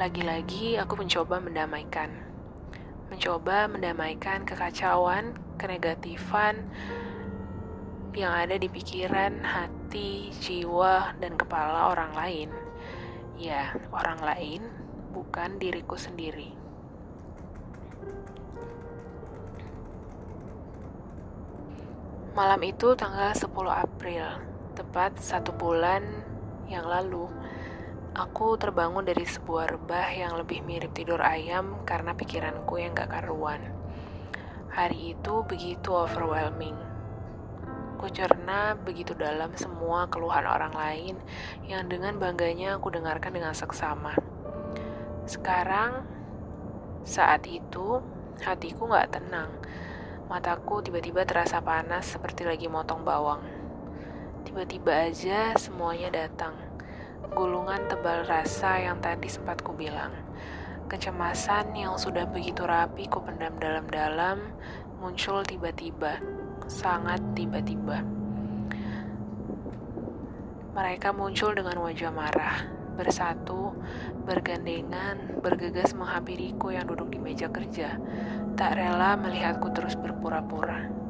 Lagi-lagi 0.00 0.80
aku 0.80 0.96
mencoba 0.96 1.36
mendamaikan 1.36 2.32
mencoba 3.12 3.68
mendamaikan 3.68 4.48
kekacauan, 4.48 5.36
kenegatifan 5.60 6.64
yang 8.16 8.32
ada 8.32 8.56
di 8.56 8.72
pikiran, 8.72 9.44
hati, 9.44 10.32
jiwa, 10.40 11.12
dan 11.20 11.36
kepala 11.36 11.92
orang 11.92 12.16
lain. 12.16 12.61
Ya, 13.36 13.76
orang 13.92 14.20
lain 14.20 14.62
bukan 15.12 15.60
diriku 15.60 15.96
sendiri. 15.96 16.52
Malam 22.32 22.60
itu 22.64 22.96
tanggal 22.96 23.36
10 23.36 23.52
April, 23.68 24.24
tepat 24.72 25.20
satu 25.20 25.52
bulan 25.52 26.00
yang 26.68 26.88
lalu, 26.88 27.28
Aku 28.12 28.60
terbangun 28.60 29.08
dari 29.08 29.24
sebuah 29.24 29.72
rebah 29.72 30.12
yang 30.12 30.36
lebih 30.36 30.60
mirip 30.68 30.92
tidur 30.92 31.24
ayam 31.24 31.80
karena 31.88 32.12
pikiranku 32.12 32.76
yang 32.76 32.92
gak 32.92 33.08
karuan. 33.08 33.72
Hari 34.68 35.16
itu 35.16 35.40
begitu 35.48 35.96
overwhelming. 35.96 36.91
Ku 38.02 38.10
cerna 38.10 38.74
begitu 38.74 39.14
dalam 39.14 39.54
semua 39.54 40.10
keluhan 40.10 40.42
orang 40.42 40.74
lain 40.74 41.14
yang 41.70 41.86
dengan 41.86 42.18
bangganya 42.18 42.74
aku 42.74 42.90
dengarkan 42.90 43.30
dengan 43.30 43.54
seksama. 43.54 44.18
Sekarang, 45.22 46.02
saat 47.06 47.46
itu, 47.46 48.02
hatiku 48.42 48.90
gak 48.90 49.14
tenang. 49.14 49.54
Mataku 50.26 50.82
tiba-tiba 50.82 51.22
terasa 51.22 51.62
panas 51.62 52.18
seperti 52.18 52.42
lagi 52.42 52.66
motong 52.66 53.06
bawang. 53.06 53.46
Tiba-tiba 54.50 55.06
aja 55.06 55.54
semuanya 55.54 56.10
datang 56.26 56.58
gulungan 57.38 57.86
tebal 57.86 58.26
rasa 58.26 58.82
yang 58.82 58.98
tadi 58.98 59.30
sempat 59.30 59.62
ku 59.62 59.78
bilang. 59.78 60.10
Kecemasan 60.90 61.70
yang 61.78 61.94
sudah 61.94 62.26
begitu 62.26 62.66
rapi 62.66 63.06
ku 63.06 63.22
pendam 63.22 63.54
dalam-dalam 63.62 64.42
muncul 64.98 65.46
tiba-tiba, 65.46 66.18
sangat 66.72 67.20
tiba-tiba. 67.36 68.00
Mereka 70.72 71.12
muncul 71.12 71.52
dengan 71.52 71.84
wajah 71.84 72.08
marah, 72.08 72.64
bersatu, 72.96 73.76
bergandengan, 74.24 75.36
bergegas 75.44 75.92
menghampiriku 75.92 76.72
yang 76.72 76.88
duduk 76.88 77.12
di 77.12 77.20
meja 77.20 77.52
kerja, 77.52 78.00
tak 78.56 78.80
rela 78.80 79.20
melihatku 79.20 79.68
terus 79.76 79.92
berpura-pura. 80.00 81.01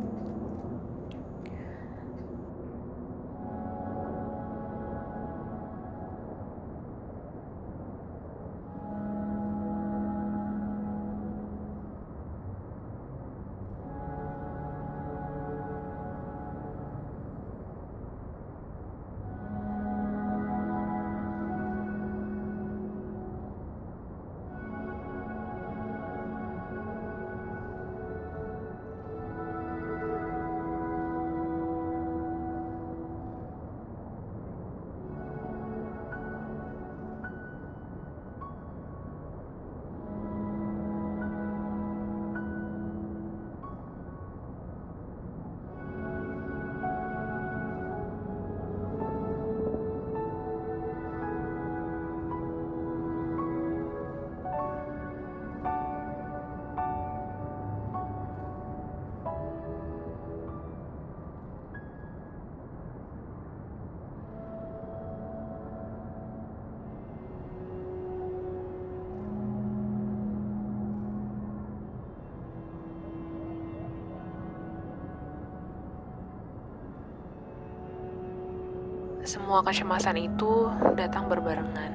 Semua 79.33 79.65
kecemasan 79.65 80.21
itu 80.21 80.69
datang 80.93 81.25
berbarengan, 81.25 81.89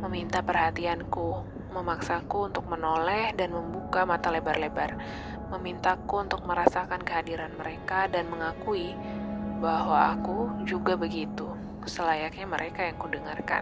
meminta 0.00 0.40
perhatianku, 0.40 1.44
memaksaku 1.76 2.48
untuk 2.48 2.64
menoleh 2.72 3.36
dan 3.36 3.52
membuka 3.52 4.08
mata 4.08 4.32
lebar-lebar, 4.32 4.96
memintaku 5.52 6.24
untuk 6.24 6.40
merasakan 6.48 7.04
kehadiran 7.04 7.52
mereka 7.60 8.08
dan 8.08 8.32
mengakui 8.32 8.96
bahwa 9.60 10.16
aku 10.16 10.64
juga 10.64 10.96
begitu, 10.96 11.52
selayaknya 11.84 12.48
mereka 12.48 12.88
yang 12.88 12.96
kudengarkan, 12.96 13.60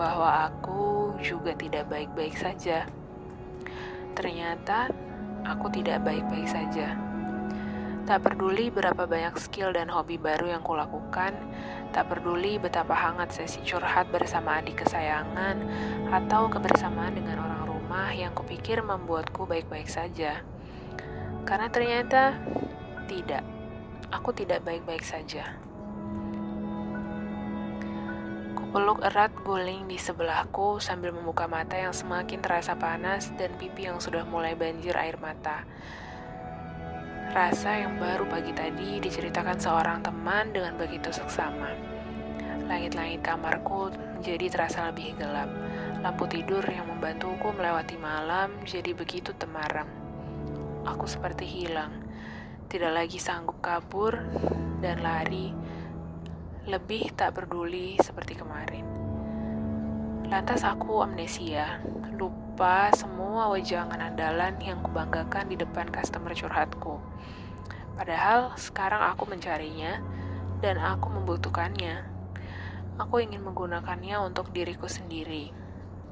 bahwa 0.00 0.48
aku 0.48 1.12
juga 1.20 1.52
tidak 1.52 1.92
baik-baik 1.92 2.40
saja. 2.40 2.88
Ternyata 4.16 4.88
aku 5.44 5.68
tidak 5.68 6.08
baik-baik 6.08 6.48
saja. 6.48 7.09
Tak 8.08 8.26
peduli 8.26 8.72
berapa 8.72 9.06
banyak 9.06 9.36
skill 9.36 9.76
dan 9.76 9.92
hobi 9.92 10.16
baru 10.16 10.56
yang 10.56 10.64
kulakukan, 10.64 11.36
Tak 11.90 12.06
peduli 12.06 12.54
betapa 12.62 12.94
hangat 12.94 13.34
sesi 13.34 13.66
curhat 13.66 14.14
bersama 14.14 14.62
adik 14.62 14.86
kesayangan 14.86 15.58
atau 16.14 16.46
kebersamaan 16.46 17.18
dengan 17.18 17.42
orang 17.42 17.66
rumah 17.66 18.14
yang 18.14 18.30
kupikir 18.30 18.78
membuatku 18.78 19.42
baik-baik 19.42 19.90
saja. 19.90 20.38
Karena 21.42 21.66
ternyata 21.66 22.38
tidak, 23.10 23.42
aku 24.14 24.30
tidak 24.30 24.62
baik-baik 24.62 25.02
saja. 25.02 25.58
Kupeluk 28.54 29.02
erat 29.02 29.34
guling 29.42 29.90
di 29.90 29.98
sebelahku 29.98 30.78
sambil 30.78 31.10
membuka 31.10 31.50
mata 31.50 31.74
yang 31.74 31.90
semakin 31.90 32.38
terasa 32.38 32.78
panas 32.78 33.34
dan 33.34 33.50
pipi 33.58 33.90
yang 33.90 33.98
sudah 33.98 34.22
mulai 34.22 34.54
banjir 34.54 34.94
air 34.94 35.18
mata. 35.18 35.66
Rasa 37.30 37.78
yang 37.78 37.94
baru 37.94 38.26
pagi 38.26 38.50
tadi 38.50 38.98
diceritakan 38.98 39.54
seorang 39.54 40.02
teman 40.02 40.50
dengan 40.50 40.74
begitu 40.74 41.14
seksama. 41.14 41.70
Langit-langit 42.66 43.22
kamarku 43.22 43.94
menjadi 44.18 44.50
terasa 44.50 44.90
lebih 44.90 45.14
gelap. 45.14 45.46
Lampu 46.02 46.26
tidur 46.26 46.66
yang 46.66 46.90
membantuku 46.90 47.54
melewati 47.54 47.94
malam 48.02 48.58
jadi 48.66 48.90
begitu 48.98 49.30
temaram. 49.38 49.86
Aku 50.82 51.06
seperti 51.06 51.46
hilang, 51.46 52.02
tidak 52.66 52.98
lagi 52.98 53.22
sanggup 53.22 53.62
kabur 53.62 54.18
dan 54.82 54.98
lari, 54.98 55.54
lebih 56.66 57.14
tak 57.14 57.38
peduli 57.38 57.94
seperti 58.02 58.42
kemarin. 58.42 58.82
Lantas 60.26 60.66
aku 60.66 61.06
amnesia, 61.06 61.78
lupa 62.18 62.39
semua 62.60 63.48
wejangan 63.56 63.96
andalan 63.96 64.52
yang 64.60 64.84
kubanggakan 64.84 65.48
di 65.48 65.56
depan 65.56 65.88
customer 65.88 66.36
curhatku. 66.36 67.00
Padahal 67.96 68.52
sekarang 68.60 69.00
aku 69.00 69.24
mencarinya 69.24 69.96
dan 70.60 70.76
aku 70.76 71.08
membutuhkannya. 71.08 72.04
Aku 73.00 73.16
ingin 73.24 73.40
menggunakannya 73.48 74.12
untuk 74.20 74.52
diriku 74.52 74.92
sendiri. 74.92 75.56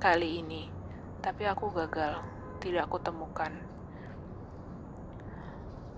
Kali 0.01 0.41
ini, 0.41 0.73
tapi 1.21 1.45
aku 1.45 1.69
gagal. 1.69 2.25
Tidak 2.65 2.81
aku 2.81 2.97
temukan. 2.97 3.53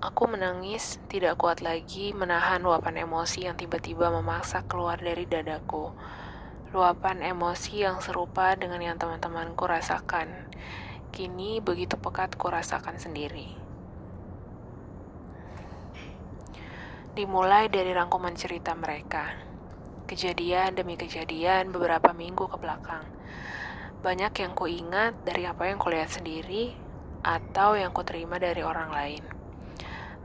Aku 0.03 0.27
menangis, 0.27 0.99
tidak 1.07 1.39
kuat 1.39 1.63
lagi 1.63 2.11
menahan 2.11 2.59
luapan 2.59 3.07
emosi 3.07 3.47
yang 3.47 3.55
tiba-tiba 3.55 4.11
memaksa 4.11 4.67
keluar 4.67 4.99
dari 4.99 5.31
dadaku. 5.31 5.95
Luapan 6.71 7.19
emosi 7.19 7.83
yang 7.83 7.99
serupa 7.99 8.55
dengan 8.55 8.79
yang 8.79 8.95
teman-temanku 8.95 9.67
rasakan. 9.67 10.47
Kini 11.11 11.59
begitu 11.59 11.99
pekat 11.99 12.39
ku 12.39 12.47
rasakan 12.47 12.95
sendiri. 12.95 13.59
Dimulai 17.19 17.67
dari 17.67 17.91
rangkuman 17.91 18.39
cerita 18.39 18.79
mereka. 18.79 19.35
Kejadian 20.07 20.79
demi 20.79 20.95
kejadian 20.95 21.75
beberapa 21.75 22.15
minggu 22.15 22.47
ke 22.47 22.55
belakang. 22.63 23.03
Banyak 24.07 24.31
yang 24.39 24.55
ku 24.55 24.71
ingat 24.71 25.27
dari 25.27 25.51
apa 25.51 25.67
yang 25.67 25.83
kulihat 25.83 26.15
sendiri 26.15 26.71
atau 27.27 27.75
yang 27.75 27.91
ku 27.91 28.07
terima 28.07 28.39
dari 28.39 28.63
orang 28.63 28.95
lain. 28.95 29.27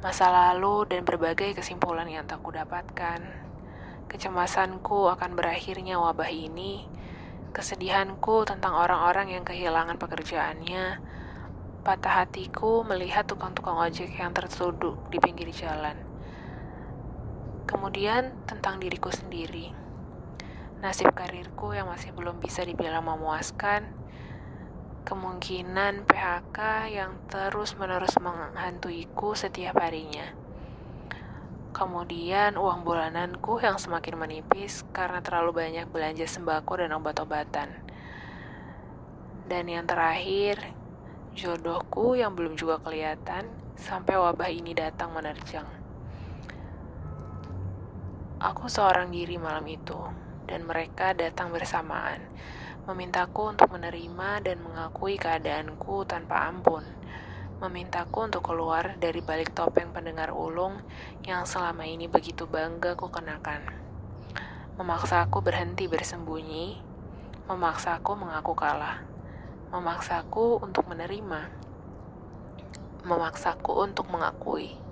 Masa 0.06 0.30
lalu 0.30 0.86
dan 0.94 1.10
berbagai 1.10 1.58
kesimpulan 1.58 2.06
yang 2.06 2.30
tak 2.30 2.46
ku 2.46 2.54
dapatkan. 2.54 3.45
Kecemasanku 4.16 5.12
akan 5.12 5.36
berakhirnya 5.36 6.00
wabah 6.00 6.32
ini, 6.32 6.88
kesedihanku 7.52 8.48
tentang 8.48 8.72
orang-orang 8.72 9.36
yang 9.36 9.44
kehilangan 9.44 10.00
pekerjaannya, 10.00 11.04
patah 11.84 12.24
hatiku 12.24 12.88
melihat 12.88 13.28
tukang-tukang 13.28 13.76
ojek 13.76 14.16
yang 14.16 14.32
tertuduk 14.32 14.96
di 15.12 15.20
pinggir 15.20 15.52
jalan 15.52 16.16
Kemudian 17.66 18.46
tentang 18.46 18.78
diriku 18.78 19.10
sendiri. 19.10 19.74
Nasib 20.86 21.12
karirku 21.18 21.74
yang 21.74 21.90
masih 21.90 22.14
belum 22.14 22.38
bisa 22.38 22.62
dibilang 22.62 23.04
memuaskan. 23.04 23.90
Kemungkinan 25.04 26.06
PHK 26.06 26.58
yang 26.94 27.18
terus-menerus 27.26 28.16
menghantuiku 28.22 29.34
setiap 29.34 29.82
harinya. 29.82 30.45
Kemudian 31.76 32.56
uang 32.56 32.88
bulananku 32.88 33.60
yang 33.60 33.76
semakin 33.76 34.16
menipis 34.16 34.88
karena 34.96 35.20
terlalu 35.20 35.60
banyak 35.60 35.92
belanja 35.92 36.24
sembako 36.24 36.80
dan 36.80 36.96
obat-obatan. 36.96 37.68
Dan 39.44 39.68
yang 39.68 39.84
terakhir, 39.84 40.72
jodohku 41.36 42.16
yang 42.16 42.32
belum 42.32 42.56
juga 42.56 42.80
kelihatan 42.80 43.52
sampai 43.76 44.16
wabah 44.16 44.48
ini 44.48 44.72
datang 44.72 45.12
menerjang. 45.12 45.68
Aku 48.40 48.72
seorang 48.72 49.12
diri 49.12 49.36
malam 49.36 49.68
itu, 49.68 50.00
dan 50.48 50.64
mereka 50.64 51.12
datang 51.12 51.52
bersamaan, 51.52 52.24
memintaku 52.88 53.52
untuk 53.52 53.68
menerima 53.76 54.48
dan 54.48 54.64
mengakui 54.64 55.20
keadaanku 55.20 56.08
tanpa 56.08 56.48
ampun, 56.48 56.88
memintaku 57.66 58.30
untuk 58.30 58.46
keluar 58.46 58.94
dari 59.02 59.26
balik 59.26 59.58
topeng 59.58 59.90
pendengar 59.90 60.30
ulung 60.30 60.78
yang 61.26 61.50
selama 61.50 61.82
ini 61.90 62.06
begitu 62.06 62.46
bangga 62.46 62.94
ku 62.94 63.10
kenakan. 63.10 63.66
Memaksaku 64.78 65.42
berhenti 65.42 65.90
bersembunyi, 65.90 66.78
memaksaku 67.50 68.14
mengaku 68.14 68.54
kalah, 68.54 69.02
memaksaku 69.74 70.62
untuk 70.62 70.86
menerima, 70.86 71.50
memaksaku 73.02 73.72
untuk 73.82 74.06
mengakui. 74.14 74.85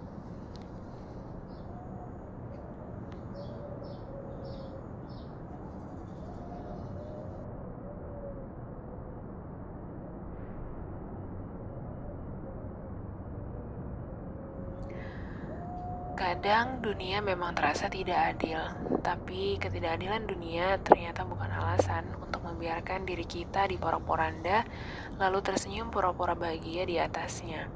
Kadang 16.43 16.84
dunia 16.84 17.23
memang 17.23 17.56
terasa 17.56 17.88
tidak 17.88 18.36
adil, 18.36 18.60
tapi 18.99 19.56
ketidakadilan 19.63 20.27
dunia 20.27 20.75
ternyata 20.84 21.23
bukan 21.23 21.47
alasan 21.47 22.03
untuk 22.19 22.43
membiarkan 22.43 23.08
diri 23.08 23.23
kita 23.23 23.63
di 23.71 23.79
porak-poranda, 23.79 24.67
lalu 25.23 25.39
tersenyum 25.39 25.88
pura-pura 25.88 26.36
bahagia 26.36 26.84
di 26.84 26.99
atasnya. 26.99 27.71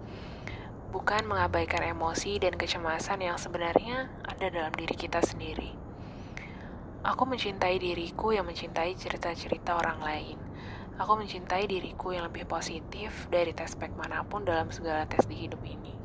Bukan 0.92 1.32
mengabaikan 1.32 1.80
emosi 1.80 2.44
dan 2.44 2.60
kecemasan 2.60 3.24
yang 3.24 3.40
sebenarnya 3.40 4.12
ada 4.28 4.52
dalam 4.52 4.76
diri 4.76 5.00
kita 5.00 5.24
sendiri. 5.24 5.72
Aku 7.08 7.24
mencintai 7.24 7.80
diriku 7.80 8.36
yang 8.36 8.52
mencintai 8.52 9.00
cerita-cerita 9.00 9.80
orang 9.80 10.04
lain. 10.04 10.36
Aku 11.00 11.16
mencintai 11.16 11.72
diriku 11.72 12.12
yang 12.12 12.28
lebih 12.28 12.44
positif 12.44 13.32
dari 13.32 13.56
tes 13.56 13.80
spek 13.80 13.96
mana 13.96 14.28
pun 14.28 14.44
dalam 14.44 14.68
segala 14.76 15.08
tes 15.08 15.24
di 15.24 15.48
hidup 15.48 15.64
ini. 15.64 15.96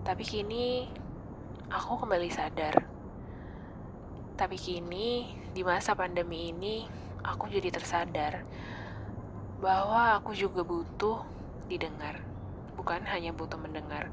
Tapi 0.00 0.24
kini 0.24 1.01
aku 1.72 2.04
kembali 2.04 2.28
sadar. 2.28 2.84
Tapi 4.36 4.56
kini, 4.60 5.32
di 5.56 5.64
masa 5.64 5.96
pandemi 5.96 6.52
ini, 6.52 6.84
aku 7.24 7.48
jadi 7.48 7.72
tersadar 7.72 8.44
bahwa 9.56 10.20
aku 10.20 10.36
juga 10.36 10.60
butuh 10.68 11.24
didengar, 11.72 12.20
bukan 12.76 13.00
hanya 13.08 13.32
butuh 13.32 13.56
mendengar. 13.56 14.12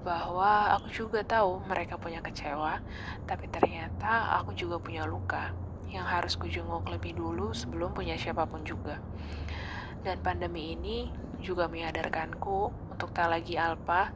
Bahwa 0.00 0.72
aku 0.80 0.88
juga 0.88 1.20
tahu 1.20 1.60
mereka 1.68 2.00
punya 2.00 2.24
kecewa, 2.24 2.80
tapi 3.28 3.52
ternyata 3.52 4.40
aku 4.40 4.56
juga 4.56 4.80
punya 4.80 5.04
luka 5.04 5.52
yang 5.92 6.08
harus 6.08 6.40
kujunguk 6.40 6.88
lebih 6.88 7.20
dulu 7.20 7.52
sebelum 7.52 7.92
punya 7.92 8.16
siapa 8.16 8.48
pun 8.48 8.64
juga. 8.64 8.96
Dan 10.00 10.24
pandemi 10.24 10.72
ini 10.72 11.12
juga 11.44 11.68
menyadarkanku 11.68 12.72
untuk 12.96 13.12
tak 13.12 13.28
lagi 13.28 13.60
alpa, 13.60 14.08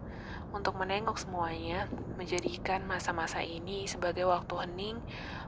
untuk 0.53 0.77
menengok 0.77 1.17
semuanya, 1.17 1.89
menjadikan 2.21 2.85
masa-masa 2.85 3.41
ini 3.41 3.89
sebagai 3.89 4.29
waktu 4.29 4.69
hening 4.69 5.01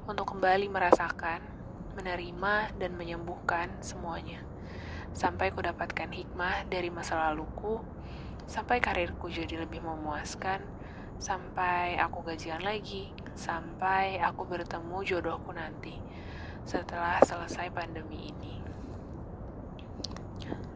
untuk 0.09 0.33
kembali 0.33 0.73
merasakan, 0.73 1.45
menerima, 1.95 2.75
dan 2.81 2.97
menyembuhkan 2.97 3.69
semuanya. 3.85 4.41
Sampai 5.15 5.53
ku 5.53 5.61
dapatkan 5.63 6.11
hikmah 6.11 6.67
dari 6.67 6.89
masa 6.89 7.21
laluku, 7.21 7.85
sampai 8.49 8.81
karirku 8.81 9.31
jadi 9.31 9.63
lebih 9.63 9.85
memuaskan, 9.85 10.65
sampai 11.21 12.01
aku 12.01 12.25
gajian 12.27 12.65
lagi, 12.65 13.13
sampai 13.37 14.19
aku 14.19 14.49
bertemu 14.49 14.99
jodohku 15.05 15.55
nanti 15.55 16.01
setelah 16.65 17.21
selesai 17.21 17.69
pandemi 17.71 18.33
ini. 18.33 18.57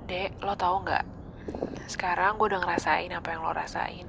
Dek, 0.09 0.41
lo 0.45 0.57
tau 0.57 0.81
nggak? 0.85 1.18
Sekarang 1.89 2.37
gue 2.37 2.53
udah 2.53 2.61
ngerasain 2.61 3.09
apa 3.17 3.33
yang 3.33 3.41
lo 3.41 3.57
rasain. 3.57 4.05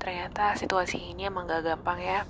Ternyata 0.00 0.56
situasi 0.56 1.12
ini 1.12 1.28
emang 1.28 1.44
gak 1.44 1.68
gampang 1.68 2.00
ya. 2.00 2.24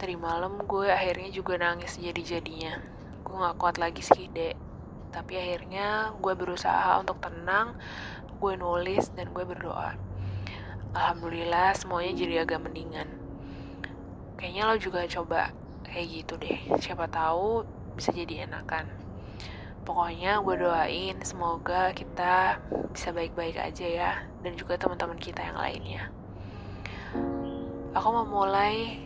Tadi 0.00 0.16
malam 0.16 0.64
gue 0.64 0.88
akhirnya 0.88 1.28
juga 1.28 1.60
nangis 1.60 2.00
jadi-jadinya. 2.00 2.80
Gue 3.20 3.36
gak 3.36 3.60
kuat 3.60 3.76
lagi 3.76 4.00
sih 4.00 4.32
dek. 4.32 4.56
Tapi 5.12 5.36
akhirnya 5.36 6.16
gue 6.16 6.32
berusaha 6.32 6.96
untuk 6.96 7.20
tenang 7.20 7.76
gue 8.40 8.54
nulis 8.56 9.12
dan 9.12 9.30
gue 9.30 9.44
berdoa. 9.44 9.92
Alhamdulillah 10.96 11.76
semuanya 11.76 12.16
jadi 12.16 12.48
agak 12.48 12.64
mendingan. 12.64 13.06
Kayaknya 14.40 14.62
lo 14.66 14.74
juga 14.80 15.04
coba 15.04 15.52
kayak 15.84 16.06
gitu 16.08 16.34
deh. 16.40 16.58
Siapa 16.80 17.06
tahu 17.12 17.62
bisa 17.94 18.10
jadi 18.10 18.48
enakan 18.48 19.03
pokoknya 19.84 20.40
gue 20.40 20.56
doain 20.58 21.16
semoga 21.22 21.92
kita 21.92 22.58
bisa 22.90 23.12
baik-baik 23.12 23.60
aja 23.60 23.86
ya 23.86 24.10
dan 24.40 24.56
juga 24.56 24.80
teman-teman 24.80 25.20
kita 25.20 25.44
yang 25.44 25.60
lainnya 25.60 26.10
Aku 27.94 28.10
memulai 28.10 28.98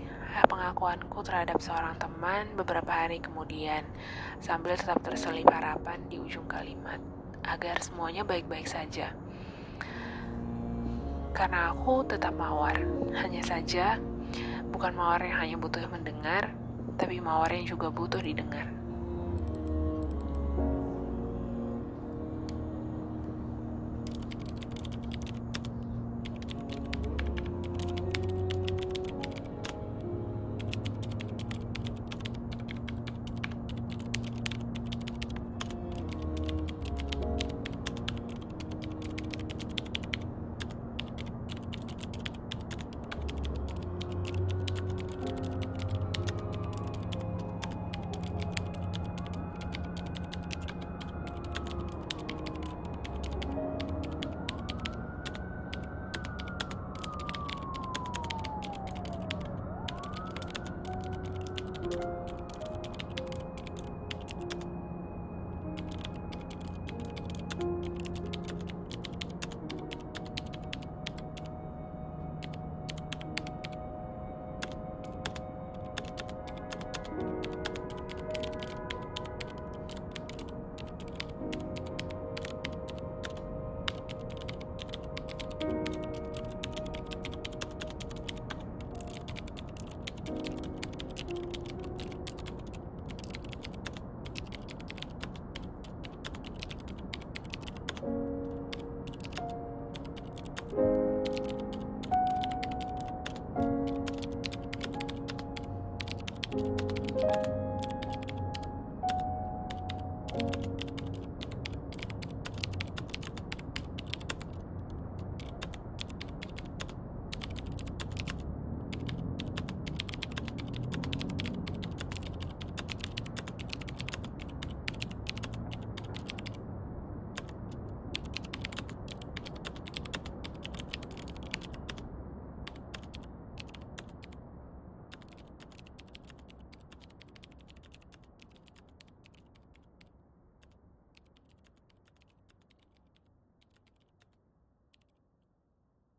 pengakuanku 0.49 1.21
terhadap 1.21 1.61
seorang 1.61 1.93
teman 2.01 2.49
beberapa 2.57 2.89
hari 2.89 3.21
kemudian, 3.21 3.85
sambil 4.41 4.81
tetap 4.81 5.05
terselip 5.05 5.45
harapan 5.45 6.01
di 6.09 6.17
ujung 6.17 6.49
kalimat, 6.49 6.97
agar 7.45 7.85
semuanya 7.85 8.25
baik-baik 8.25 8.65
saja. 8.65 9.13
Karena 11.37 11.77
aku 11.77 12.01
tetap 12.09 12.33
mawar, 12.33 12.81
hanya 13.13 13.45
saja 13.45 14.01
bukan 14.73 14.97
mawar 14.97 15.21
yang 15.21 15.37
hanya 15.37 15.57
butuh 15.61 15.85
mendengar, 15.93 16.49
tapi 16.97 17.21
mawar 17.21 17.53
yang 17.53 17.69
juga 17.69 17.93
butuh 17.93 18.25
didengar. 18.25 18.78